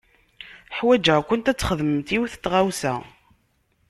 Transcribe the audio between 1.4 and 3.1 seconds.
ad txedmemt yiwet n tɣawsa.